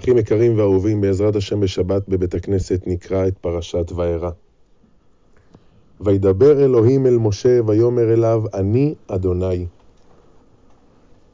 אחים 0.00 0.18
יקרים 0.18 0.58
ואהובים, 0.58 1.00
בעזרת 1.00 1.36
השם 1.36 1.60
בשבת 1.60 2.08
בבית 2.08 2.34
הכנסת 2.34 2.82
נקרא 2.86 3.26
את 3.28 3.38
פרשת 3.38 3.92
וארא. 3.92 4.30
וידבר 6.00 6.64
אלוהים 6.64 7.06
אל 7.06 7.18
משה 7.18 7.60
ויאמר 7.66 8.12
אליו, 8.12 8.42
אני 8.54 8.94
אדוני. 9.06 9.66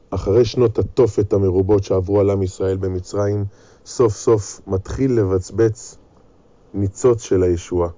אחרי 0.09 0.45
שנות 0.45 0.79
התופת 0.79 1.33
המרובות 1.33 1.83
שעברו 1.83 2.19
על 2.19 2.29
עם 2.29 2.43
ישראל 2.43 2.77
במצרים, 2.77 3.45
סוף 3.85 4.13
סוף 4.13 4.61
מתחיל 4.67 5.11
לבצבץ 5.11 5.97
ניצוץ 6.73 7.21
של 7.21 7.43
הישועה. 7.43 7.89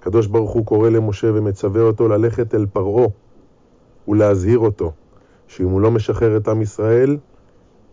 הקדוש 0.00 0.26
ברוך 0.26 0.50
הוא 0.50 0.66
קורא 0.66 0.88
למשה 0.88 1.26
ומצווה 1.34 1.82
אותו 1.82 2.08
ללכת 2.08 2.54
אל 2.54 2.66
פרעה 2.72 3.06
ולהזהיר 4.08 4.58
אותו, 4.58 4.92
שאם 5.48 5.68
הוא 5.68 5.80
לא 5.80 5.90
משחרר 5.90 6.36
את 6.36 6.48
עם 6.48 6.62
ישראל, 6.62 7.16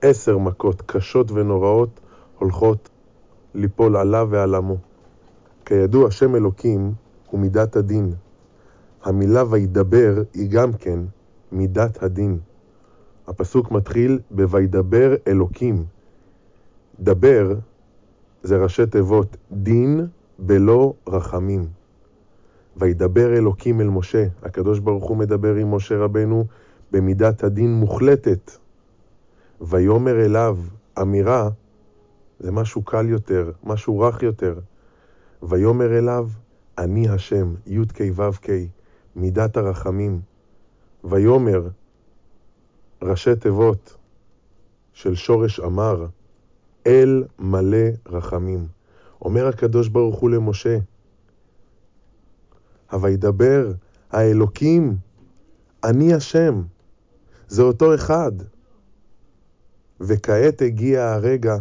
עשר 0.02 0.38
מכות 0.38 0.82
קשות 0.82 1.32
ונוראות 1.32 2.00
הולכות 2.40 2.90
ליפול 3.56 3.98
עליו 3.98 4.28
ועל 4.32 4.56
עמו. 4.56 4.78
כידוע, 5.66 6.12
שם 6.12 6.36
אלוקים 6.36 6.94
הוא 7.30 7.40
מידת 7.40 7.76
הדין. 7.76 8.14
המילה 9.04 9.44
וידבר 9.50 10.22
היא 10.34 10.50
גם 10.50 10.74
כן 10.74 11.00
מידת 11.52 12.04
הדין. 12.04 12.40
הפסוק 13.28 13.72
מתחיל 13.72 14.20
ב"וידבר 14.32 15.16
אלוקים". 15.28 15.86
דבר 17.00 17.54
זה 18.44 18.58
ראשי 18.58 18.86
תיבות 18.86 19.38
דין 19.52 20.08
בלא 20.40 20.94
רחמים. 21.08 21.68
וידבר 22.78 23.38
אלוקים 23.38 23.82
אל 23.82 23.88
משה, 23.88 24.26
הקדוש 24.44 24.80
ברוך 24.80 25.06
הוא 25.06 25.18
מדבר 25.18 25.56
עם 25.56 25.76
משה 25.76 25.98
רבנו 25.98 26.46
במידת 26.92 27.44
הדין 27.44 27.74
מוחלטת. 27.74 28.52
ויאמר 29.62 30.26
אליו, 30.26 30.58
אמירה 31.02 31.50
זה 32.40 32.52
משהו 32.52 32.84
קל 32.84 33.10
יותר, 33.10 33.52
משהו 33.64 34.00
רך 34.00 34.24
יותר. 34.24 34.60
ויאמר 35.44 35.98
אליו, 35.98 36.30
אני 36.78 37.10
השם, 37.10 37.54
י"ק 37.66 38.00
ו"ק, 38.16 38.50
מידת 39.16 39.58
הרחמים. 39.58 40.22
ויאמר, 41.04 41.68
ראשי 43.02 43.36
תיבות 43.36 43.98
של 44.94 45.16
שורש 45.16 45.60
אמר, 45.60 46.06
אל 46.88 47.24
מלא 47.40 47.88
רחמים. 48.06 48.68
אומר 49.22 49.48
הקדוש 49.48 49.88
ברוך 49.88 50.20
הוא 50.20 50.30
למשה, 50.30 50.78
הוידבר 52.92 53.72
האלוקים, 54.12 54.98
אני 55.84 56.14
השם, 56.14 56.62
זה 57.48 57.62
אותו 57.62 57.96
אחד. 57.96 58.32
וכעת 60.02 60.62
הגיע 60.62 61.10
הרגע 61.10 61.58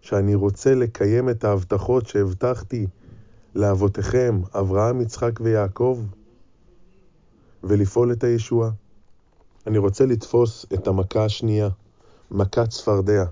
שאני 0.00 0.34
רוצה 0.34 0.74
לקיים 0.74 1.30
את 1.30 1.44
ההבטחות 1.44 2.06
שהבטחתי 2.06 2.86
לאבותיכם, 3.54 4.40
אברהם, 4.54 5.00
יצחק 5.00 5.40
ויעקב, 5.40 5.98
ולפעול 7.64 8.12
את 8.12 8.24
הישועה. 8.24 8.70
אני 9.66 9.78
רוצה 9.78 10.06
לתפוס 10.06 10.66
את 10.74 10.86
המכה 10.86 11.24
השנייה, 11.24 11.68
מכת 12.30 12.68
צפרדע, 12.68 13.24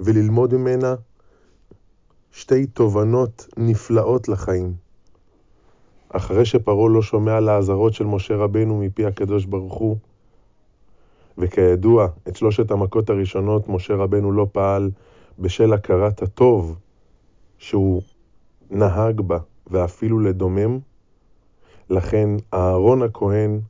וללמוד 0.00 0.54
ממנה 0.54 0.94
שתי 2.32 2.66
תובנות 2.66 3.48
נפלאות 3.56 4.28
לחיים. 4.28 4.74
אחרי 6.08 6.44
שפרעה 6.44 6.88
לא 6.88 7.02
שומע 7.02 7.40
לאזהרות 7.40 7.94
של 7.94 8.04
משה 8.04 8.36
רבנו 8.36 8.78
מפי 8.78 9.06
הקדוש 9.06 9.44
ברוך 9.44 9.74
הוא, 9.74 9.96
וכידוע, 11.38 12.06
את 12.28 12.36
שלושת 12.36 12.70
המכות 12.70 13.10
הראשונות 13.10 13.68
משה 13.68 13.94
רבנו 13.94 14.32
לא 14.32 14.46
פעל 14.52 14.90
בשל 15.38 15.72
הכרת 15.72 16.22
הטוב 16.22 16.78
שהוא 17.58 18.02
נהג 18.70 19.20
בה, 19.20 19.38
ואפילו 19.66 20.18
לדומם. 20.18 20.78
לכן 21.90 22.28
אהרון 22.54 23.02
הכהן, 23.02 23.60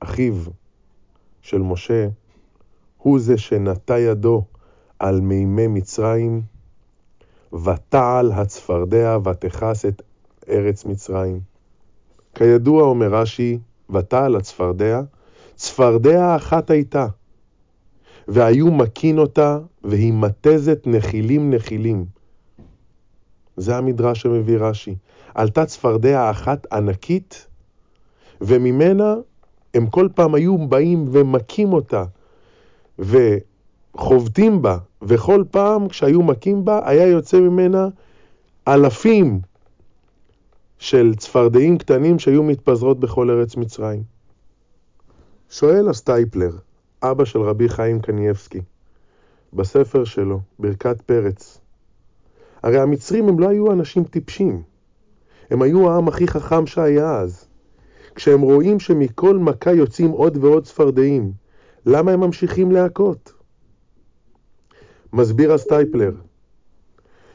אחיו 0.00 0.34
של 1.40 1.58
משה, 1.58 2.08
הוא 2.98 3.18
זה 3.18 3.38
שנטע 3.38 3.98
ידו 3.98 4.44
על 4.98 5.20
מימי 5.20 5.66
מצרים, 5.66 6.42
ותעל 7.52 8.32
הצפרדע 8.32 9.18
ותכס 9.24 9.84
את 9.84 10.02
ארץ 10.48 10.84
מצרים. 10.84 11.40
כידוע, 12.34 12.82
אומר 12.82 13.14
רש"י, 13.14 13.58
ותעל 13.90 14.36
הצפרדע, 14.36 15.00
צפרדע 15.56 16.36
אחת 16.36 16.70
הייתה, 16.70 17.06
והיו 18.28 18.72
מקין 18.72 19.18
אותה, 19.18 19.58
והיא 19.84 20.12
מתזת 20.12 20.82
נחילים 20.86 21.54
נחילים. 21.54 22.04
זה 23.56 23.76
המדרש 23.76 24.22
שמביא 24.22 24.58
רש"י. 24.58 24.94
עלתה 25.34 25.66
צפרדע 25.66 26.30
אחת 26.30 26.72
ענקית, 26.72 27.46
וממנה 28.40 29.14
הם 29.74 29.86
כל 29.86 30.08
פעם 30.14 30.34
היו 30.34 30.58
באים 30.68 31.08
ומכים 31.12 31.72
אותה, 31.72 32.04
וחובטים 32.98 34.62
בה, 34.62 34.78
וכל 35.02 35.44
פעם 35.50 35.88
כשהיו 35.88 36.22
מכים 36.22 36.64
בה, 36.64 36.80
היה 36.84 37.06
יוצא 37.06 37.40
ממנה 37.40 37.88
אלפים 38.68 39.40
של 40.78 41.14
צפרדעים 41.14 41.78
קטנים 41.78 42.18
שהיו 42.18 42.42
מתפזרות 42.42 43.00
בכל 43.00 43.30
ארץ 43.30 43.56
מצרים. 43.56 44.15
שואל 45.50 45.88
הסטייפלר, 45.88 46.50
אבא 47.02 47.24
של 47.24 47.40
רבי 47.40 47.68
חיים 47.68 48.00
קנייבסקי, 48.00 48.60
בספר 49.52 50.04
שלו, 50.04 50.40
ברכת 50.58 51.00
פרץ, 51.02 51.60
הרי 52.62 52.78
המצרים 52.78 53.28
הם 53.28 53.38
לא 53.38 53.48
היו 53.48 53.72
אנשים 53.72 54.04
טיפשים, 54.04 54.62
הם 55.50 55.62
היו 55.62 55.90
העם 55.90 56.08
הכי 56.08 56.28
חכם 56.28 56.66
שהיה 56.66 57.18
אז. 57.18 57.46
כשהם 58.14 58.40
רואים 58.40 58.80
שמכל 58.80 59.38
מכה 59.38 59.72
יוצאים 59.72 60.10
עוד 60.10 60.36
ועוד 60.36 60.64
צפרדעים, 60.64 61.32
למה 61.86 62.12
הם 62.12 62.20
ממשיכים 62.20 62.72
להכות? 62.72 63.32
מסביר 65.12 65.52
הסטייפלר, 65.52 66.14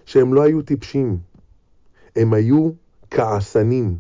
שהם 0.06 0.34
לא 0.34 0.42
היו 0.42 0.62
טיפשים, 0.62 1.18
הם 2.16 2.34
היו 2.34 2.72
כעסנים. 3.12 3.98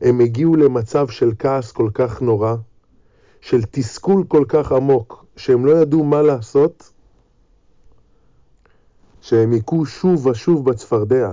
הם 0.00 0.20
הגיעו 0.20 0.56
למצב 0.56 1.08
של 1.08 1.30
כעס 1.38 1.72
כל 1.72 1.90
כך 1.94 2.22
נורא, 2.22 2.56
של 3.48 3.62
תסכול 3.70 4.24
כל 4.28 4.44
כך 4.48 4.72
עמוק, 4.72 5.24
שהם 5.36 5.66
לא 5.66 5.72
ידעו 5.72 6.04
מה 6.04 6.22
לעשות, 6.22 6.92
שהם 9.20 9.52
היכו 9.52 9.86
שוב 9.86 10.26
ושוב 10.26 10.70
בצפרדע, 10.70 11.32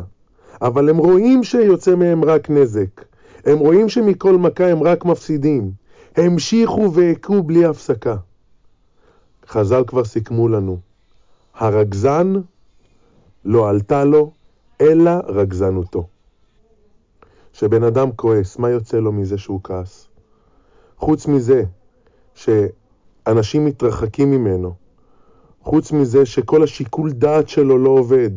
אבל 0.61 0.89
הם 0.89 0.97
רואים 0.97 1.43
שיוצא 1.43 1.95
מהם 1.95 2.25
רק 2.25 2.49
נזק. 2.49 3.05
הם 3.45 3.59
רואים 3.59 3.89
שמכל 3.89 4.37
מכה 4.37 4.67
הם 4.67 4.83
רק 4.83 5.05
מפסידים. 5.05 5.71
המשיכו 6.15 6.93
והכו 6.93 7.43
בלי 7.43 7.65
הפסקה. 7.65 8.15
חז"ל 9.47 9.83
כבר 9.87 10.05
סיכמו 10.05 10.47
לנו, 10.47 10.77
הרגזן 11.55 12.33
לא 13.45 13.69
עלתה 13.69 14.05
לו, 14.05 14.31
אלא 14.81 15.11
רגזנותו. 15.27 16.07
כשבן 17.53 17.83
אדם 17.83 18.11
כועס, 18.11 18.59
מה 18.59 18.69
יוצא 18.69 18.97
לו 18.97 19.11
מזה 19.11 19.37
שהוא 19.37 19.59
כעס? 19.63 20.07
חוץ 20.97 21.27
מזה 21.27 21.63
שאנשים 22.35 23.65
מתרחקים 23.65 24.31
ממנו, 24.31 24.73
חוץ 25.61 25.91
מזה 25.91 26.25
שכל 26.25 26.63
השיקול 26.63 27.11
דעת 27.11 27.49
שלו 27.49 27.77
לא 27.77 27.89
עובד, 27.89 28.31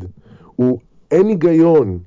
הוא 0.56 0.78
אין 1.10 1.26
היגיון. 1.26 1.98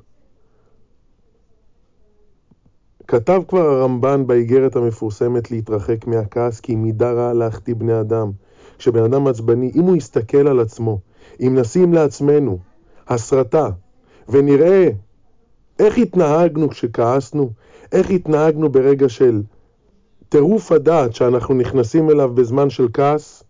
כתב 3.07 3.41
כבר 3.47 3.69
הרמב"ן 3.69 4.27
באיגרת 4.27 4.75
המפורסמת 4.75 5.51
להתרחק 5.51 6.07
מהכעס 6.07 6.59
כי 6.59 6.75
מידה 6.75 7.11
רעה 7.11 7.33
להחטיא 7.33 7.75
בני 7.75 7.99
אדם. 7.99 8.31
כשבן 8.77 9.03
אדם 9.03 9.27
עצבני, 9.27 9.71
אם 9.75 9.81
הוא 9.81 9.95
יסתכל 9.95 10.47
על 10.47 10.59
עצמו, 10.59 10.99
אם 11.39 11.57
נשים 11.59 11.93
לעצמנו 11.93 12.59
הסרטה 13.07 13.69
ונראה 14.29 14.89
איך 15.79 15.97
התנהגנו 15.97 16.69
כשכעסנו, 16.69 17.51
איך 17.91 18.09
התנהגנו 18.09 18.69
ברגע 18.69 19.09
של 19.09 19.41
טירוף 20.31 20.71
הדעת 20.71 21.15
שאנחנו 21.15 21.55
נכנסים 21.55 22.09
אליו 22.09 22.33
בזמן 22.33 22.69
של 22.69 22.87
כעס, 22.93 23.43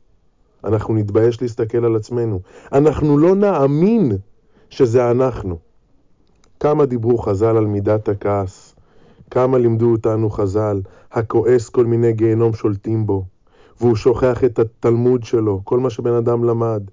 אנחנו 0.63 0.93
נתבייש 0.93 1.41
להסתכל 1.41 1.85
על 1.85 1.95
עצמנו. 1.95 2.39
אנחנו 2.73 3.17
לא 3.17 3.35
נאמין 3.35 4.11
שזה 4.69 5.11
אנחנו. 5.11 5.57
כמה 6.59 6.85
דיברו 6.85 7.17
חז"ל 7.17 7.57
על 7.57 7.65
מידת 7.65 8.09
הכעס, 8.09 8.75
כמה 9.31 9.57
לימדו 9.57 9.91
אותנו 9.91 10.29
חז"ל, 10.29 10.81
הכועס 11.11 11.69
כל 11.69 11.85
מיני 11.85 12.13
גיהנום 12.13 12.53
שולטים 12.53 13.05
בו, 13.05 13.25
והוא 13.81 13.95
שוכח 13.95 14.43
את 14.43 14.59
התלמוד 14.59 15.23
שלו, 15.23 15.61
כל 15.63 15.79
מה 15.79 15.89
שבן 15.89 16.13
אדם 16.13 16.43
למד, 16.43 16.83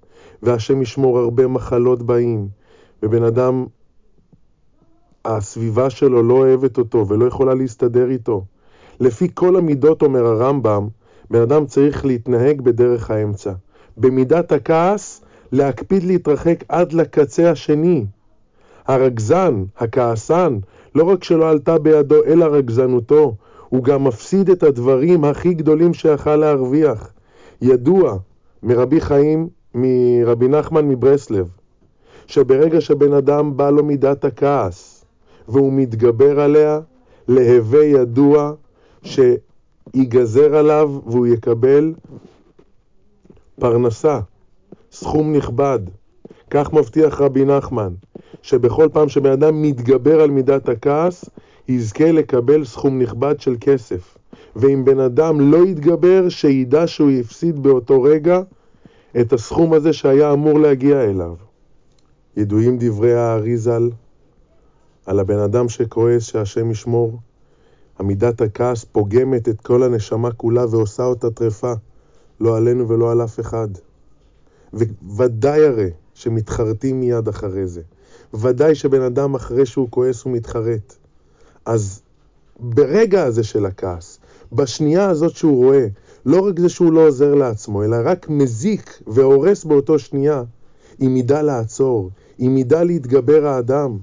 והשם 0.43 0.81
ישמור 0.81 1.19
הרבה 1.19 1.47
מחלות 1.47 2.03
באים, 2.03 2.47
ובן 3.03 3.23
אדם, 3.23 3.65
הסביבה 5.25 5.89
שלו 5.89 6.23
לא 6.23 6.33
אוהבת 6.33 6.77
אותו 6.77 7.07
ולא 7.07 7.25
יכולה 7.25 7.53
להסתדר 7.53 8.09
איתו. 8.09 8.45
לפי 8.99 9.27
כל 9.33 9.55
המידות, 9.55 10.01
אומר 10.01 10.25
הרמב"ם, 10.25 10.87
בן 11.31 11.41
אדם 11.41 11.65
צריך 11.65 12.05
להתנהג 12.05 12.61
בדרך 12.61 13.11
האמצע. 13.11 13.51
במידת 13.97 14.51
הכעס, 14.51 15.21
להקפיד 15.51 16.03
להתרחק 16.03 16.63
עד 16.69 16.93
לקצה 16.93 17.51
השני. 17.51 18.05
הרגזן, 18.87 19.63
הכעסן, 19.77 20.57
לא 20.95 21.03
רק 21.03 21.23
שלא 21.23 21.49
עלתה 21.49 21.79
בידו 21.79 22.23
אלא 22.25 22.45
רגזנותו, 22.45 23.35
הוא 23.69 23.83
גם 23.83 24.03
מפסיד 24.03 24.49
את 24.49 24.63
הדברים 24.63 25.23
הכי 25.23 25.53
גדולים 25.53 25.93
שיכל 25.93 26.35
להרוויח. 26.35 27.13
ידוע 27.61 28.17
מרבי 28.63 29.01
חיים, 29.01 29.47
מרבי 29.75 30.47
נחמן 30.47 30.87
מברסלב, 30.87 31.47
שברגע 32.27 32.81
שבן 32.81 33.13
אדם 33.13 33.57
בא 33.57 33.69
לו 33.69 33.83
מידת 33.83 34.25
הכעס 34.25 35.05
והוא 35.47 35.73
מתגבר 35.73 36.39
עליה, 36.39 36.79
להווה 37.27 37.83
ידוע 37.83 38.53
שיגזר 39.03 40.55
עליו 40.55 40.99
והוא 41.05 41.27
יקבל 41.27 41.93
פרנסה, 43.59 44.19
סכום 44.91 45.33
נכבד. 45.33 45.79
כך 46.49 46.73
מבטיח 46.73 47.21
רבי 47.21 47.45
נחמן, 47.45 47.93
שבכל 48.41 48.87
פעם 48.93 49.09
שבן 49.09 49.31
אדם 49.31 49.61
מתגבר 49.61 50.21
על 50.21 50.31
מידת 50.31 50.69
הכעס, 50.69 51.25
יזכה 51.67 52.11
לקבל 52.11 52.65
סכום 52.65 52.99
נכבד 52.99 53.39
של 53.39 53.55
כסף. 53.61 54.17
ואם 54.55 54.85
בן 54.85 54.99
אדם 54.99 55.51
לא 55.51 55.65
יתגבר, 55.67 56.29
שידע 56.29 56.87
שהוא 56.87 57.11
יפסיד 57.11 57.63
באותו 57.63 58.01
רגע 58.01 58.41
את 59.21 59.33
הסכום 59.33 59.73
הזה 59.73 59.93
שהיה 59.93 60.33
אמור 60.33 60.59
להגיע 60.59 61.03
אליו. 61.03 61.35
ידועים 62.37 62.77
דברי 62.79 63.13
האריזל 63.13 63.89
על 65.05 65.19
הבן 65.19 65.39
אדם 65.39 65.69
שכועס 65.69 66.23
שהשם 66.23 66.71
ישמור. 66.71 67.19
עמידת 67.99 68.41
הכעס 68.41 68.83
פוגמת 68.83 69.49
את 69.49 69.61
כל 69.61 69.83
הנשמה 69.83 70.31
כולה 70.31 70.65
ועושה 70.69 71.03
אותה 71.03 71.29
טרפה, 71.31 71.73
לא 72.39 72.57
עלינו 72.57 72.89
ולא 72.89 73.11
על 73.11 73.23
אף 73.23 73.39
אחד. 73.39 73.67
וודאי 75.03 75.65
הרי 75.65 75.89
שמתחרטים 76.13 76.99
מיד 76.99 77.27
אחרי 77.27 77.67
זה. 77.67 77.81
ודאי 78.33 78.75
שבן 78.75 79.01
אדם 79.01 79.35
אחרי 79.35 79.65
שהוא 79.65 79.87
כועס 79.89 80.23
הוא 80.23 80.33
מתחרט. 80.33 80.95
אז 81.65 82.01
ברגע 82.59 83.23
הזה 83.23 83.43
של 83.43 83.65
הכעס, 83.65 84.19
בשנייה 84.53 85.09
הזאת 85.09 85.35
שהוא 85.35 85.65
רואה, 85.65 85.87
לא 86.25 86.39
רק 86.39 86.59
זה 86.59 86.69
שהוא 86.69 86.93
לא 86.93 87.07
עוזר 87.07 87.35
לעצמו, 87.35 87.83
אלא 87.83 87.97
רק 88.03 88.29
מזיק 88.29 89.01
והורס 89.07 89.63
באותו 89.63 89.99
שנייה, 89.99 90.43
אם 91.01 91.17
ידע 91.17 91.41
לעצור, 91.41 92.09
אם 92.39 92.57
ידע 92.57 92.83
להתגבר 92.83 93.47
האדם. 93.47 93.97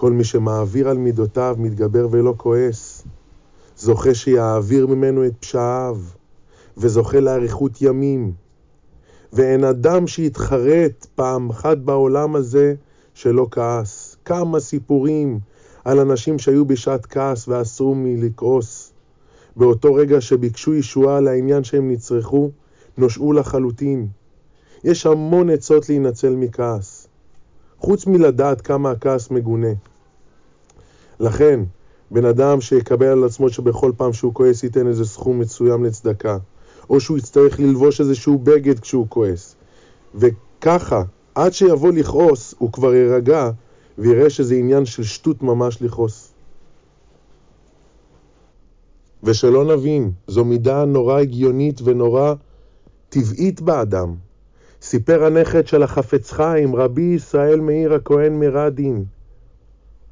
כל 0.00 0.12
מי 0.12 0.24
שמעביר 0.24 0.88
על 0.88 0.98
מידותיו 0.98 1.56
מתגבר 1.58 2.08
ולא 2.10 2.34
כועס, 2.36 3.04
זוכה 3.76 4.14
שיעביר 4.14 4.86
ממנו 4.86 5.26
את 5.26 5.32
פשעיו, 5.40 5.98
וזוכה 6.76 7.20
לאריכות 7.20 7.82
ימים. 7.82 8.32
ואין 9.32 9.64
אדם 9.64 10.06
שיתחרט 10.06 11.06
פעם 11.14 11.50
אחת 11.50 11.78
בעולם 11.78 12.36
הזה 12.36 12.74
שלא 13.14 13.46
כעס. 13.50 14.16
כמה 14.24 14.60
סיפורים 14.60 15.38
על 15.84 16.00
אנשים 16.00 16.38
שהיו 16.38 16.64
בשעת 16.64 17.06
כעס 17.06 17.48
ואסרו 17.48 17.94
מלכעוס. 17.94 18.92
באותו 19.56 19.94
רגע 19.94 20.20
שביקשו 20.20 20.74
ישועה 20.74 21.20
לעניין 21.20 21.64
שהם 21.64 21.90
נצרכו, 21.90 22.50
נושעו 22.98 23.32
לחלוטין. 23.32 24.08
יש 24.84 25.06
המון 25.06 25.50
עצות 25.50 25.88
להינצל 25.88 26.36
מכעס, 26.36 26.97
חוץ 27.80 28.06
מלדעת 28.06 28.60
כמה 28.60 28.90
הכעס 28.90 29.30
מגונה. 29.30 29.72
לכן, 31.20 31.60
בן 32.10 32.24
אדם 32.24 32.60
שיקבל 32.60 33.06
על 33.06 33.24
עצמו 33.24 33.48
שבכל 33.48 33.92
פעם 33.96 34.12
שהוא 34.12 34.34
כועס 34.34 34.64
ייתן 34.64 34.86
איזה 34.86 35.04
סכום 35.04 35.38
מסוים 35.38 35.84
לצדקה, 35.84 36.38
או 36.90 37.00
שהוא 37.00 37.18
יצטרך 37.18 37.60
ללבוש 37.60 38.00
איזשהו 38.00 38.38
בגד 38.38 38.78
כשהוא 38.78 39.06
כועס. 39.08 39.56
וככה, 40.14 41.02
עד 41.34 41.52
שיבוא 41.52 41.92
לכעוס, 41.92 42.54
הוא 42.58 42.72
כבר 42.72 42.94
יירגע 42.94 43.50
ויראה 43.98 44.30
שזה 44.30 44.54
עניין 44.54 44.84
של 44.84 45.02
שטות 45.02 45.42
ממש 45.42 45.82
לכעוס. 45.82 46.32
ושלא 49.22 49.74
נבין, 49.74 50.10
זו 50.26 50.44
מידה 50.44 50.84
נורא 50.84 51.20
הגיונית 51.20 51.80
ונורא 51.84 52.34
טבעית 53.08 53.60
באדם. 53.60 54.14
סיפר 54.90 55.24
הנכד 55.24 55.66
של 55.66 55.82
החפץ 55.82 56.32
חיים, 56.32 56.76
רבי 56.76 57.02
ישראל 57.02 57.60
מאיר 57.60 57.94
הכהן 57.94 58.40
מרדין, 58.40 59.04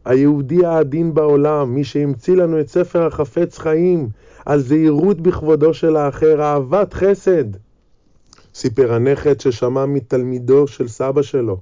היהודי 0.04 0.66
העדין 0.66 1.14
בעולם, 1.14 1.74
מי 1.74 1.84
שהמציא 1.84 2.36
לנו 2.36 2.60
את 2.60 2.68
ספר 2.68 3.06
החפץ 3.06 3.58
חיים, 3.58 4.08
על 4.46 4.60
זהירות 4.60 5.20
בכבודו 5.20 5.74
של 5.74 5.96
האחר, 5.96 6.42
אהבת 6.42 6.94
חסד. 6.94 7.44
סיפר 8.54 8.92
הנכד 8.92 9.40
ששמע 9.40 9.86
מתלמידו 9.86 10.66
של 10.66 10.88
סבא 10.88 11.22
שלו, 11.22 11.60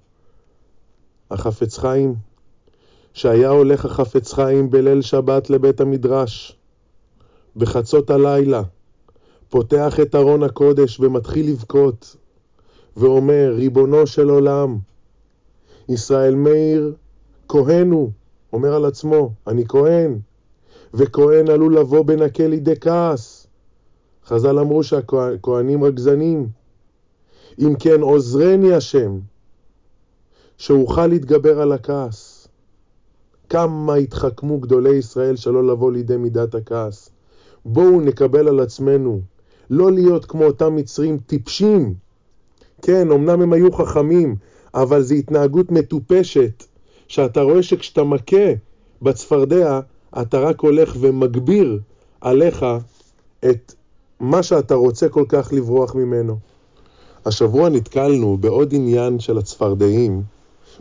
החפץ 1.30 1.78
חיים, 1.78 2.14
שהיה 3.12 3.48
הולך 3.48 3.84
החפץ 3.84 4.32
חיים 4.32 4.70
בליל 4.70 5.02
שבת 5.02 5.50
לבית 5.50 5.80
המדרש, 5.80 6.56
בחצות 7.56 8.10
הלילה, 8.10 8.62
פותח 9.48 10.00
את 10.02 10.14
ארון 10.14 10.42
הקודש 10.42 11.00
ומתחיל 11.00 11.50
לבכות, 11.50 12.16
ואומר, 12.96 13.52
ריבונו 13.56 14.06
של 14.06 14.28
עולם, 14.28 14.78
ישראל 15.88 16.34
מאיר, 16.34 16.94
כהן 17.48 17.90
הוא, 17.90 18.10
אומר 18.52 18.74
על 18.74 18.84
עצמו, 18.84 19.32
אני 19.46 19.64
כהן, 19.68 20.18
וכהן 20.94 21.50
עלול 21.50 21.78
לבוא 21.78 22.04
בנקה 22.04 22.46
לידי 22.46 22.76
כעס. 22.80 23.46
חז"ל 24.26 24.58
אמרו 24.58 24.82
שהכהנים 24.82 25.84
רגזנים. 25.84 26.48
אם 27.58 27.74
כן, 27.78 28.00
עוזרני 28.00 28.72
השם, 28.72 29.18
שאוכל 30.56 31.06
להתגבר 31.06 31.60
על 31.60 31.72
הכעס. 31.72 32.48
כמה 33.48 33.94
התחכמו 33.94 34.58
גדולי 34.58 34.94
ישראל 34.94 35.36
שלא 35.36 35.66
לבוא 35.66 35.92
לידי 35.92 36.16
מידת 36.16 36.54
הכעס. 36.54 37.10
בואו 37.64 38.00
נקבל 38.00 38.48
על 38.48 38.60
עצמנו 38.60 39.20
לא 39.70 39.92
להיות 39.92 40.24
כמו 40.24 40.44
אותם 40.44 40.76
מצרים 40.76 41.18
טיפשים. 41.18 41.94
כן, 42.86 43.10
אמנם 43.10 43.42
הם 43.42 43.52
היו 43.52 43.72
חכמים, 43.72 44.36
אבל 44.74 45.02
זו 45.02 45.14
התנהגות 45.14 45.72
מטופשת, 45.72 46.64
שאתה 47.08 47.40
רואה 47.40 47.62
שכשאתה 47.62 48.04
מכה 48.04 48.52
בצפרדע, 49.02 49.80
אתה 50.22 50.38
רק 50.38 50.60
הולך 50.60 50.96
ומגביר 51.00 51.78
עליך 52.20 52.66
את 53.50 53.74
מה 54.20 54.42
שאתה 54.42 54.74
רוצה 54.74 55.08
כל 55.08 55.24
כך 55.28 55.52
לברוח 55.52 55.94
ממנו. 55.94 56.36
השבוע 57.26 57.68
נתקלנו 57.68 58.36
בעוד 58.40 58.74
עניין 58.74 59.18
של 59.18 59.38
הצפרדעים, 59.38 60.22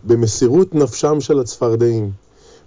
במסירות 0.04 0.76
נפשם 0.76 1.22
של 1.22 1.40
הצפרדעים. 1.40 2.12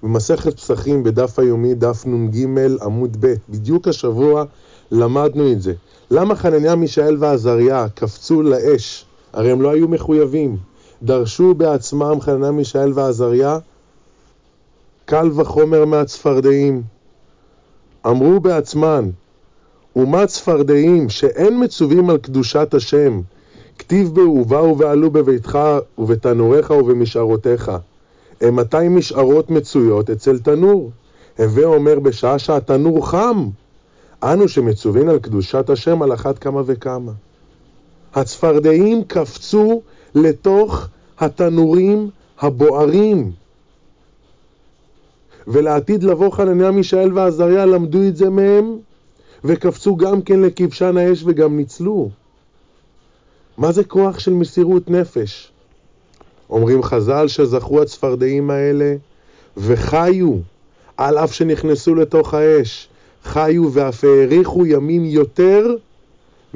במסכת 0.02 0.56
פסחים 0.56 1.02
בדף 1.02 1.38
היומי, 1.38 1.74
דף 1.74 2.06
נ"ג 2.06 2.46
עמוד 2.82 3.16
ב', 3.20 3.34
בדיוק 3.48 3.88
השבוע 3.88 4.44
למדנו 4.90 5.52
את 5.52 5.62
זה. 5.62 5.74
למה 6.10 6.34
חנניה, 6.36 6.74
מישאל 6.74 7.16
ועזריה 7.20 7.88
קפצו 7.94 8.42
לאש? 8.42 9.05
הרי 9.36 9.50
הם 9.50 9.62
לא 9.62 9.70
היו 9.70 9.88
מחויבים. 9.88 10.56
דרשו 11.02 11.54
בעצמם 11.54 12.20
חנניה, 12.20 12.50
מישאל 12.50 12.92
ועזריה 12.94 13.58
קל 15.04 15.30
וחומר 15.34 15.84
מהצפרדעים. 15.84 16.82
אמרו 18.06 18.40
בעצמן, 18.40 19.10
ומה 19.96 20.26
צפרדעים 20.26 21.08
שאין 21.08 21.64
מצווים 21.64 22.10
על 22.10 22.18
קדושת 22.18 22.74
השם, 22.74 23.20
כתיב 23.78 24.14
בו 24.14 24.20
ובאו 24.20 24.78
ועלו 24.78 25.10
בביתך 25.10 25.58
ובתנוריך 25.98 26.70
ובמשערותיך. 26.70 27.72
הם 28.40 28.56
מתי 28.56 28.88
משערות 28.88 29.50
מצויות 29.50 30.10
אצל 30.10 30.38
תנור. 30.38 30.90
הווה 31.38 31.64
אומר 31.64 31.98
בשעה 31.98 32.38
שהתנור 32.38 33.08
חם, 33.08 33.48
אנו 34.22 34.48
שמצווים 34.48 35.08
על 35.08 35.18
קדושת 35.18 35.70
השם 35.70 36.02
על 36.02 36.14
אחת 36.14 36.38
כמה 36.38 36.62
וכמה. 36.66 37.12
הצפרדעים 38.16 39.04
קפצו 39.04 39.82
לתוך 40.14 40.88
התנורים 41.18 42.10
הבוערים. 42.40 43.32
ולעתיד 45.46 46.04
לבוא 46.04 46.30
חנניה, 46.30 46.70
מישאל 46.70 47.12
ועזריה 47.14 47.66
למדו 47.66 48.02
את 48.02 48.16
זה 48.16 48.30
מהם, 48.30 48.76
וקפצו 49.44 49.96
גם 49.96 50.22
כן 50.22 50.40
לכבשן 50.40 50.96
האש 50.96 51.22
וגם 51.26 51.56
ניצלו. 51.56 52.08
מה 53.58 53.72
זה 53.72 53.84
כוח 53.84 54.18
של 54.18 54.32
מסירות 54.32 54.90
נפש? 54.90 55.52
אומרים 56.50 56.82
חז"ל 56.82 57.28
שזכו 57.28 57.82
הצפרדעים 57.82 58.50
האלה 58.50 58.94
וחיו, 59.56 60.32
על 60.96 61.18
אף 61.18 61.34
שנכנסו 61.34 61.94
לתוך 61.94 62.34
האש, 62.34 62.88
חיו 63.24 63.72
ואף 63.72 64.04
האריכו 64.04 64.66
ימים 64.66 65.04
יותר 65.04 65.76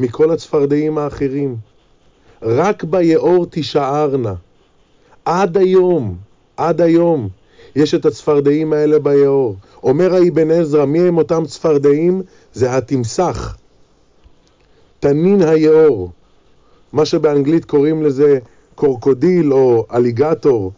מכל 0.00 0.30
הצפרדעים 0.30 0.98
האחרים. 0.98 1.56
רק 2.42 2.84
ביאור 2.84 3.46
תישארנה. 3.46 4.34
עד 5.24 5.56
היום, 5.56 6.16
עד 6.56 6.80
היום, 6.80 7.28
יש 7.76 7.94
את 7.94 8.06
הצפרדעים 8.06 8.72
האלה 8.72 8.98
ביאור. 8.98 9.56
אומר 9.82 10.14
האבן 10.14 10.50
עזרא, 10.50 10.84
מי 10.84 11.00
הם 11.00 11.18
אותם 11.18 11.42
צפרדעים? 11.46 12.22
זה 12.52 12.76
התמסך, 12.76 13.56
תנין 15.00 15.42
היאור. 15.42 16.10
מה 16.92 17.04
שבאנגלית 17.04 17.64
קוראים 17.64 18.02
לזה 18.02 18.38
קורקודיל 18.74 19.52
או 19.52 19.86
אליגטור. 19.92 20.72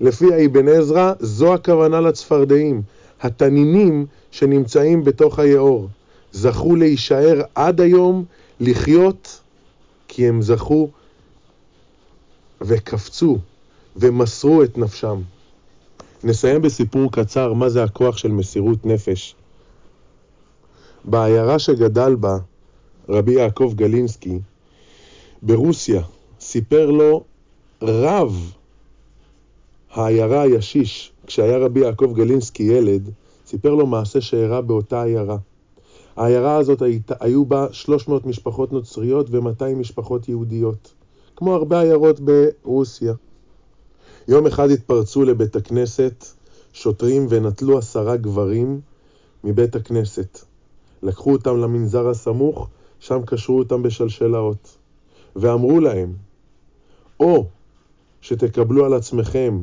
לפי 0.00 0.34
האבן 0.34 0.68
עזרא, 0.68 1.12
זו 1.20 1.54
הכוונה 1.54 2.00
לצפרדעים, 2.00 2.82
התנינים 3.22 4.06
שנמצאים 4.30 5.04
בתוך 5.04 5.38
היאור. 5.38 5.88
זכו 6.34 6.76
להישאר 6.76 7.40
עד 7.54 7.80
היום, 7.80 8.24
לחיות, 8.60 9.40
כי 10.08 10.28
הם 10.28 10.42
זכו 10.42 10.88
וקפצו 12.60 13.38
ומסרו 13.96 14.62
את 14.62 14.78
נפשם. 14.78 15.20
נסיים 16.24 16.62
בסיפור 16.62 17.12
קצר 17.12 17.52
מה 17.52 17.68
זה 17.68 17.82
הכוח 17.82 18.16
של 18.16 18.28
מסירות 18.28 18.86
נפש. 18.86 19.34
בעיירה 21.04 21.58
שגדל 21.58 22.14
בה 22.14 22.38
רבי 23.08 23.32
יעקב 23.32 23.72
גלינסקי, 23.76 24.38
ברוסיה, 25.42 26.02
סיפר 26.40 26.90
לו 26.90 27.24
רב 27.82 28.52
העיירה 29.90 30.42
הישיש, 30.42 31.12
כשהיה 31.26 31.58
רבי 31.58 31.80
יעקב 31.80 32.12
גלינסקי 32.14 32.62
ילד, 32.62 33.10
סיפר 33.46 33.74
לו 33.74 33.86
מעשה 33.86 34.20
שאירע 34.20 34.60
באותה 34.60 35.02
עיירה. 35.02 35.36
העיירה 36.16 36.56
הזאת 36.56 36.82
היו 37.20 37.44
בה 37.44 37.66
300 37.72 38.26
משפחות 38.26 38.72
נוצריות 38.72 39.26
ו-200 39.30 39.74
משפחות 39.76 40.28
יהודיות, 40.28 40.94
כמו 41.36 41.54
הרבה 41.54 41.80
עיירות 41.80 42.20
ברוסיה. 42.20 43.14
יום 44.28 44.46
אחד 44.46 44.70
התפרצו 44.70 45.24
לבית 45.24 45.56
הכנסת 45.56 46.24
שוטרים 46.72 47.26
ונטלו 47.30 47.78
עשרה 47.78 48.16
גברים 48.16 48.80
מבית 49.44 49.76
הכנסת. 49.76 50.38
לקחו 51.02 51.32
אותם 51.32 51.60
למנזר 51.60 52.08
הסמוך, 52.08 52.68
שם 53.00 53.20
קשרו 53.26 53.58
אותם 53.58 53.82
בשלשלאות, 53.82 54.76
ואמרו 55.36 55.80
להם, 55.80 56.12
או 57.20 57.46
שתקבלו 58.20 58.84
על 58.84 58.94
עצמכם 58.94 59.62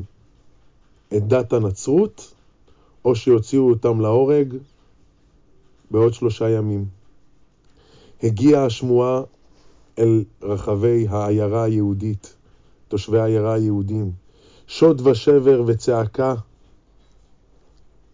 את 1.16 1.28
דת 1.28 1.52
הנצרות, 1.52 2.34
או 3.04 3.14
שיוציאו 3.14 3.70
אותם 3.70 4.00
להורג 4.00 4.54
בעוד 5.92 6.14
שלושה 6.14 6.50
ימים. 6.50 6.84
הגיעה 8.22 8.64
השמועה 8.64 9.22
אל 9.98 10.24
רחבי 10.42 11.06
העיירה 11.10 11.62
היהודית, 11.64 12.36
תושבי 12.88 13.18
העיירה 13.18 13.54
היהודים. 13.54 14.12
שוד 14.66 15.06
ושבר 15.06 15.62
וצעקה 15.66 16.34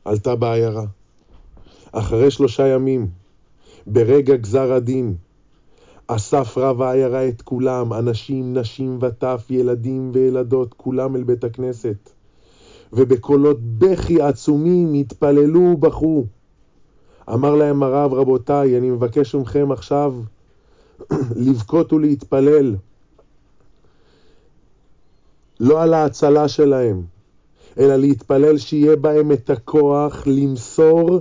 עלתה 0.04 0.36
בעיירה. 0.36 0.84
אחרי 1.92 2.30
שלושה 2.30 2.66
ימים, 2.66 3.08
ברגע 3.86 4.36
גזר 4.36 4.72
הדין, 4.72 5.14
אסף 6.06 6.58
רב 6.58 6.82
העיירה 6.82 7.28
את 7.28 7.42
כולם, 7.42 7.92
אנשים, 7.92 8.58
נשים 8.58 8.98
וטף, 9.00 9.46
ילדים 9.50 10.10
וילדות, 10.14 10.74
כולם 10.76 11.16
אל 11.16 11.22
בית 11.22 11.44
הכנסת. 11.44 12.10
ובקולות 12.92 13.58
בכי 13.60 14.22
עצומים 14.22 14.94
התפללו 14.94 15.60
ובכו. 15.60 16.26
אמר 17.34 17.54
להם 17.54 17.82
הרב, 17.82 18.14
רבותיי, 18.14 18.78
אני 18.78 18.90
מבקש 18.90 19.34
מכם 19.34 19.72
עכשיו 19.72 20.14
לבכות 21.46 21.92
ולהתפלל. 21.92 22.76
לא 25.60 25.82
על 25.82 25.94
ההצלה 25.94 26.48
שלהם, 26.48 27.02
אלא 27.78 27.96
להתפלל 27.96 28.58
שיהיה 28.58 28.96
בהם 28.96 29.32
את 29.32 29.50
הכוח 29.50 30.22
למסור 30.26 31.20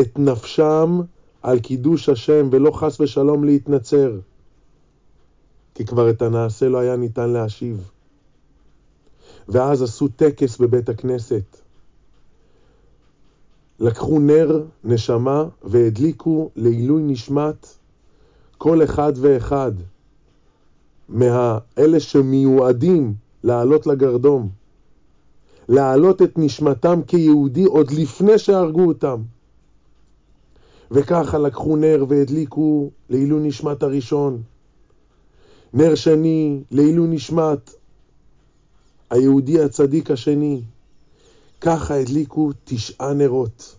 את 0.00 0.18
נפשם 0.18 1.00
על 1.42 1.58
קידוש 1.58 2.08
השם, 2.08 2.48
ולא 2.52 2.70
חס 2.70 3.00
ושלום 3.00 3.44
להתנצר, 3.44 4.18
כי 5.74 5.84
כבר 5.84 6.10
את 6.10 6.22
הנעשה 6.22 6.68
לא 6.68 6.78
היה 6.78 6.96
ניתן 6.96 7.30
להשיב. 7.30 7.90
ואז 9.48 9.82
עשו 9.82 10.08
טקס 10.08 10.58
בבית 10.58 10.88
הכנסת. 10.88 11.65
לקחו 13.80 14.18
נר, 14.18 14.62
נשמה, 14.84 15.44
והדליקו 15.62 16.50
לעילוי 16.56 17.02
נשמת 17.02 17.66
כל 18.58 18.84
אחד 18.84 19.12
ואחד 19.16 19.72
מאלה 21.08 22.00
שמיועדים 22.00 23.14
לעלות 23.44 23.86
לגרדום, 23.86 24.48
להעלות 25.68 26.22
את 26.22 26.38
נשמתם 26.38 27.00
כיהודי 27.06 27.64
עוד 27.64 27.90
לפני 27.90 28.38
שהרגו 28.38 28.84
אותם. 28.84 29.22
וככה 30.90 31.38
לקחו 31.38 31.76
נר 31.76 32.04
והדליקו 32.08 32.90
לעילוי 33.10 33.48
נשמת 33.48 33.82
הראשון, 33.82 34.42
נר 35.74 35.94
שני 35.94 36.62
לעילוי 36.70 37.08
נשמת 37.08 37.74
היהודי 39.10 39.60
הצדיק 39.60 40.10
השני. 40.10 40.62
ככה 41.66 41.94
הדליקו 41.94 42.50
תשעה 42.64 43.14
נרות. 43.14 43.76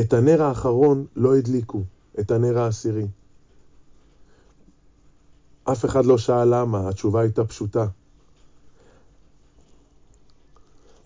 את 0.00 0.12
הנר 0.12 0.42
האחרון 0.42 1.06
לא 1.16 1.36
הדליקו, 1.36 1.82
את 2.20 2.30
הנר 2.30 2.58
העשירי. 2.58 3.06
אף 5.64 5.84
אחד 5.84 6.04
לא 6.04 6.18
שאל 6.18 6.54
למה, 6.54 6.88
התשובה 6.88 7.20
הייתה 7.20 7.44
פשוטה. 7.44 7.86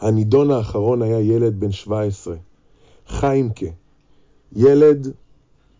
הנידון 0.01 0.51
האחרון 0.51 1.03
היה 1.03 1.21
ילד 1.21 1.61
בן 1.61 1.73
17, 1.73 2.37
חיימקה, 3.07 3.67
ילד 4.53 5.13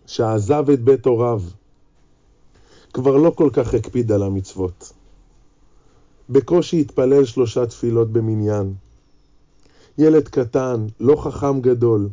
שעזב 0.07 0.71
את 0.71 0.81
בית 0.81 1.07
הוריו, 1.07 1.43
כבר 2.93 3.17
לא 3.17 3.31
כל 3.31 3.51
כך 3.53 3.75
הקפיד 3.75 4.13
על 4.13 4.23
המצוות. 4.23 4.93
בקושי 6.31 6.81
התפלל 6.81 7.25
שלושה 7.25 7.67
תפילות 7.67 8.13
במניין. 8.13 8.75
ילד 9.99 10.29
קטן, 10.29 10.87
לא 11.01 11.17
חכם 11.17 11.61
גדול, 11.61 12.09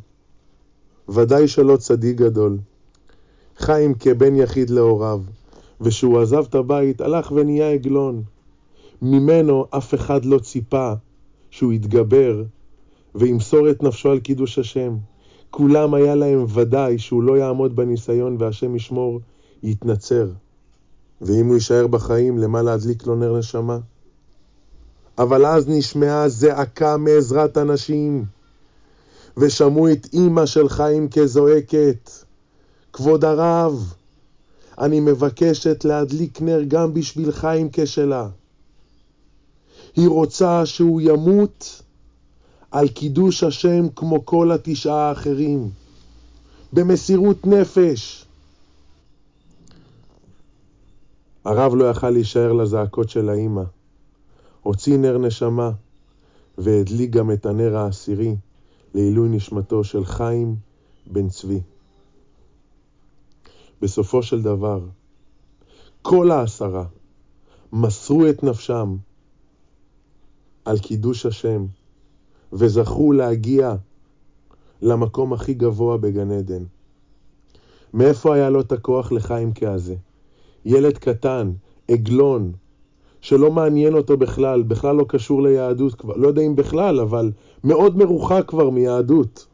ודאי 1.09 1.47
שלא 1.47 1.77
צדיק 1.77 2.17
גדול. 2.17 2.57
חיים 3.57 3.93
כבן 3.93 4.35
יחיד 4.35 4.69
להוריו, 4.69 5.21
וכשהוא 5.81 6.21
עזב 6.21 6.43
את 6.49 6.55
הבית 6.55 7.01
הלך 7.01 7.31
ונהיה 7.31 7.71
עגלון. 7.71 8.23
ממנו 9.01 9.65
אף 9.69 9.93
אחד 9.93 10.25
לא 10.25 10.39
ציפה 10.39 10.93
שהוא 11.49 11.73
יתגבר 11.73 12.43
וימסור 13.15 13.69
את 13.69 13.83
נפשו 13.83 14.11
על 14.11 14.19
קידוש 14.19 14.59
השם. 14.59 14.97
כולם 15.51 15.93
היה 15.93 16.15
להם 16.15 16.45
ודאי 16.53 16.97
שהוא 16.97 17.23
לא 17.23 17.37
יעמוד 17.37 17.75
בניסיון 17.75 18.37
והשם 18.39 18.75
ישמור, 18.75 19.19
יתנצר. 19.63 20.29
ואם 21.21 21.45
הוא 21.45 21.55
יישאר 21.55 21.87
בחיים, 21.87 22.37
למה 22.37 22.61
להדליק 22.61 23.07
לו 23.07 23.15
נר 23.15 23.37
נשמה? 23.37 23.79
אבל 25.17 25.45
אז 25.45 25.67
נשמעה 25.67 26.29
זעקה 26.29 26.97
מעזרת 26.97 27.57
הנשים, 27.57 28.25
ושמעו 29.37 29.91
את 29.91 30.07
אמא 30.13 30.45
של 30.45 30.69
חיים 30.69 31.09
כזועקת, 31.09 32.09
כבוד 32.93 33.25
הרב, 33.25 33.93
אני 34.79 34.99
מבקשת 34.99 35.85
להדליק 35.85 36.41
נר 36.41 36.63
גם 36.67 36.93
בשביל 36.93 37.31
חיים 37.31 37.69
כשלה. 37.73 38.27
היא 39.95 40.09
רוצה 40.09 40.65
שהוא 40.65 41.01
ימות 41.01 41.81
על 42.71 42.87
קידוש 42.87 43.43
השם 43.43 43.89
כמו 43.95 44.25
כל 44.25 44.51
התשעה 44.51 45.09
האחרים, 45.09 45.69
במסירות 46.73 47.47
נפש. 47.47 48.25
הרב 51.45 51.75
לא 51.75 51.89
יכל 51.89 52.09
להישאר 52.09 52.53
לזעקות 52.53 53.09
של 53.09 53.29
האימא. 53.29 53.63
הוציא 54.65 54.97
נר 54.97 55.17
נשמה 55.17 55.71
והדליק 56.57 57.09
גם 57.09 57.31
את 57.31 57.45
הנר 57.45 57.77
העשירי 57.77 58.35
לעילוי 58.93 59.29
נשמתו 59.29 59.83
של 59.83 60.05
חיים 60.05 60.55
בן 61.07 61.29
צבי. 61.29 61.61
בסופו 63.81 64.23
של 64.23 64.41
דבר, 64.41 64.79
כל 66.01 66.31
העשרה 66.31 66.85
מסרו 67.73 68.29
את 68.29 68.43
נפשם 68.43 68.95
על 70.65 70.79
קידוש 70.79 71.25
השם 71.25 71.65
וזכו 72.53 73.11
להגיע 73.11 73.75
למקום 74.81 75.33
הכי 75.33 75.53
גבוה 75.53 75.97
בגן 75.97 76.31
עדן. 76.31 76.63
מאיפה 77.93 78.35
היה 78.35 78.49
לו 78.49 78.61
את 78.61 78.71
הכוח 78.71 79.11
לחיים 79.11 79.53
כזה? 79.53 79.95
ילד 80.65 80.97
קטן, 80.97 81.51
עגלון, 81.87 82.53
שלא 83.25 83.51
מעניין 83.51 83.93
אותו 83.93 84.17
בכלל, 84.17 84.63
בכלל 84.63 84.95
לא 84.95 85.05
קשור 85.07 85.41
ליהדות 85.41 85.95
כבר, 85.95 86.15
לא 86.15 86.27
יודע 86.27 86.41
אם 86.41 86.55
בכלל, 86.55 86.99
אבל 86.99 87.31
מאוד 87.63 87.97
מרוחק 87.97 88.43
כבר 88.47 88.69
מיהדות. 88.69 89.47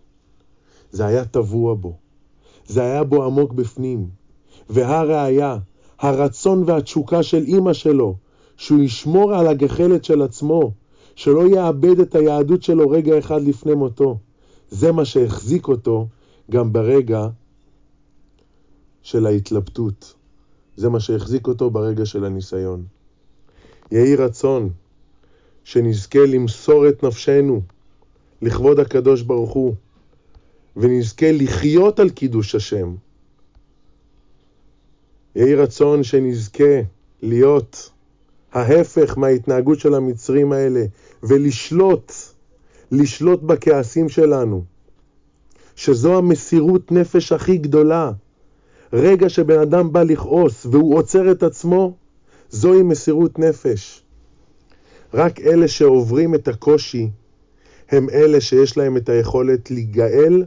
זה 0.92 1.06
היה 1.06 1.26
טבוע 1.26 1.74
בו, 1.74 1.96
זה 2.68 2.82
היה 2.82 3.04
בו 3.04 3.24
עמוק 3.24 3.54
בפנים. 3.54 4.10
והראיה, 4.70 5.58
הרצון 6.00 6.64
והתשוקה 6.66 7.24
של 7.24 7.44
אימא 7.44 7.74
שלו, 7.74 8.16
שהוא 8.58 8.80
ישמור 8.80 9.34
על 9.34 9.48
הגחלת 9.48 10.06
של 10.06 10.22
עצמו, 10.22 10.72
שלא 11.16 11.48
יאבד 11.48 12.00
את 12.00 12.16
היהדות 12.16 12.64
שלו 12.64 12.90
רגע 12.90 13.20
אחד 13.20 13.42
לפני 13.42 13.74
מותו. 13.74 14.18
זה 14.70 14.92
מה 14.92 15.06
שהחזיק 15.06 15.68
אותו 15.68 16.08
גם 16.52 16.74
ברגע 16.74 17.28
של 19.04 19.26
ההתלבטות. 19.26 20.14
זה 20.76 20.90
מה 20.90 21.00
שהחזיק 21.00 21.48
אותו 21.48 21.70
ברגע 21.70 22.06
של 22.06 22.26
הניסיון. 22.26 22.84
יהי 23.92 24.16
רצון 24.16 24.70
שנזכה 25.64 26.20
למסור 26.20 26.90
את 26.90 27.04
נפשנו 27.04 27.62
לכבוד 28.42 28.80
הקדוש 28.80 29.22
ברוך 29.22 29.52
הוא, 29.52 29.74
ונזכה 30.76 31.32
לחיות 31.32 32.00
על 32.00 32.10
קידוש 32.10 32.56
השם. 32.56 32.96
יהי 35.36 35.56
רצון 35.56 36.04
שנזכה 36.04 36.82
להיות 37.22 37.90
ההפך 38.54 39.18
מההתנהגות 39.18 39.80
של 39.80 39.94
המצרים 39.94 40.52
האלה, 40.52 40.86
ולשלוט, 41.24 42.12
לשלוט 42.92 43.42
בכעסים 43.42 44.10
שלנו, 44.10 44.64
שזו 45.76 46.18
המסירות 46.18 46.92
נפש 46.92 47.32
הכי 47.32 47.58
גדולה. 47.58 48.12
רגע 48.94 49.30
שבן 49.30 49.60
אדם 49.60 49.94
בא 49.94 50.04
לכעוס 50.04 50.66
והוא 50.66 50.98
עוצר 50.98 51.32
את 51.32 51.44
עצמו, 51.44 51.96
זוהי 52.52 52.84
מסירות 52.84 53.40
נפש. 53.40 54.04
רק 55.14 55.40
אלה 55.40 55.68
שעוברים 55.68 56.36
את 56.36 56.48
הקושי 56.48 57.10
הם 57.90 58.10
אלה 58.10 58.42
שיש 58.42 58.78
להם 58.78 58.98
את 58.98 59.10
היכולת 59.10 59.72
להיגאל 59.72 60.46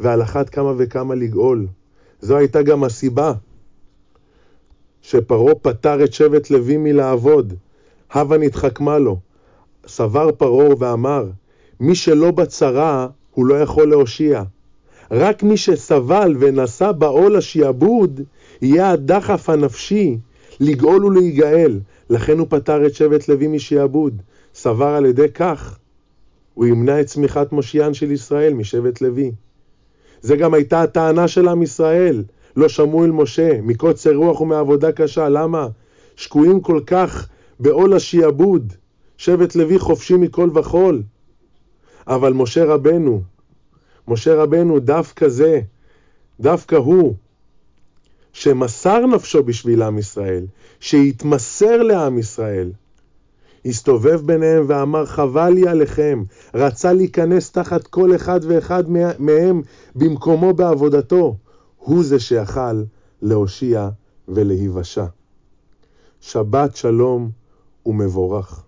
ועל 0.00 0.22
אחת 0.22 0.48
כמה 0.48 0.72
וכמה 0.76 1.14
לגאול. 1.14 1.66
זו 2.20 2.36
הייתה 2.36 2.62
גם 2.62 2.84
הסיבה 2.84 3.32
שפרעה 5.02 5.54
פטר 5.54 6.04
את 6.04 6.12
שבט 6.12 6.50
לוי 6.50 6.76
מלעבוד. 6.76 7.54
הווה 8.14 8.38
נתחכמה 8.38 8.98
לו. 8.98 9.18
סבר 9.86 10.32
פרעה 10.32 10.68
ואמר, 10.78 11.30
מי 11.80 11.94
שלא 11.94 12.30
בצרה, 12.30 13.06
הוא 13.30 13.46
לא 13.46 13.54
יכול 13.54 13.90
להושיע. 13.90 14.42
רק 15.10 15.42
מי 15.42 15.56
שסבל 15.56 16.36
ונשא 16.40 16.92
בעול 16.92 17.36
השעבוד, 17.36 18.20
יהיה 18.62 18.90
הדחף 18.90 19.50
הנפשי 19.50 20.18
לגאול 20.60 21.04
ולהיגאל. 21.04 21.80
לכן 22.10 22.38
הוא 22.38 22.46
פטר 22.50 22.86
את 22.86 22.94
שבט 22.94 23.28
לוי 23.28 23.46
משעבוד. 23.46 24.22
סבר 24.54 24.86
על 24.86 25.06
ידי 25.06 25.28
כך, 25.34 25.78
הוא 26.54 26.66
ימנע 26.66 27.00
את 27.00 27.06
צמיחת 27.06 27.52
מושיען 27.52 27.94
של 27.94 28.10
ישראל 28.10 28.54
משבט 28.54 29.00
לוי. 29.00 29.32
זה 30.20 30.36
גם 30.36 30.54
הייתה 30.54 30.82
הטענה 30.82 31.28
של 31.28 31.48
עם 31.48 31.62
ישראל. 31.62 32.24
לא 32.56 32.68
שמעו 32.68 33.04
אל 33.04 33.10
משה, 33.10 33.60
מקוצר 33.62 34.14
רוח 34.14 34.40
ומעבודה 34.40 34.92
קשה. 34.92 35.28
למה? 35.28 35.68
שקועים 36.16 36.60
כל 36.60 36.80
כך 36.86 37.28
בעול 37.60 37.94
השעבוד. 37.94 38.72
שבט 39.16 39.56
לוי 39.56 39.78
חופשי 39.78 40.14
מכל 40.14 40.50
וכול. 40.54 41.02
אבל 42.06 42.32
משה 42.32 42.64
רבנו, 42.64 43.22
משה 44.08 44.34
רבנו 44.34 44.78
דווקא 44.78 45.28
זה, 45.28 45.60
דווקא 46.40 46.76
הוא, 46.76 47.14
שמסר 48.32 49.06
נפשו 49.06 49.42
בשביל 49.42 49.82
עם 49.82 49.98
ישראל, 49.98 50.46
שהתמסר 50.80 51.82
לעם 51.82 52.18
ישראל, 52.18 52.72
הסתובב 53.64 54.20
ביניהם 54.26 54.64
ואמר 54.66 55.06
חבל 55.06 55.50
לי 55.50 55.68
עליכם, 55.68 56.22
רצה 56.54 56.92
להיכנס 56.92 57.50
תחת 57.50 57.86
כל 57.86 58.14
אחד 58.14 58.40
ואחד 58.42 58.84
מהם 59.18 59.62
במקומו 59.94 60.54
בעבודתו, 60.54 61.36
הוא 61.78 62.04
זה 62.04 62.20
שיכל 62.20 62.82
להושיע 63.22 63.88
ולהיוושע. 64.28 65.06
שבת 66.20 66.76
שלום 66.76 67.30
ומבורך. 67.86 68.64